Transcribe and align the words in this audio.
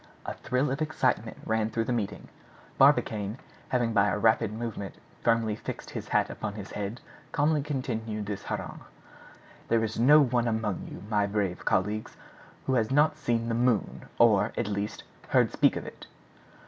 A 0.25 0.33
thrill 0.33 0.71
of 0.71 0.81
excitement 0.81 1.37
ran 1.45 1.69
through 1.69 1.83
the 1.83 1.93
meeting. 1.93 2.27
Barbicane, 2.79 3.37
having 3.69 3.93
by 3.93 4.07
a 4.07 4.17
rapid 4.17 4.51
movement 4.51 4.95
firmly 5.21 5.55
fixed 5.55 5.91
his 5.91 6.07
hat 6.07 6.27
upon 6.27 6.55
his 6.55 6.71
head, 6.71 7.01
calmly 7.31 7.61
continued 7.61 8.27
his 8.27 8.41
harangue: 8.45 8.81
"There 9.67 9.83
is 9.83 9.99
no 9.99 10.19
one 10.19 10.47
among 10.47 10.87
you, 10.89 11.03
my 11.07 11.27
brave 11.27 11.65
colleagues, 11.65 12.17
who 12.65 12.73
has 12.73 12.89
not 12.89 13.15
seen 13.15 13.47
the 13.47 13.53
Moon, 13.53 14.05
or, 14.17 14.53
at 14.57 14.65
least, 14.67 15.03
heard 15.29 15.51
speak 15.51 15.75
of 15.75 15.85
it. 15.85 16.07